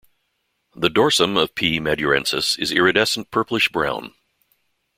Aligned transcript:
The 0.75 0.89
dorsum 0.89 1.37
of 1.39 1.53
"P. 1.53 1.79
madurensis" 1.79 2.57
is 2.57 2.71
iridescent 2.71 3.29
purplish 3.29 3.69
brown. 3.69 4.15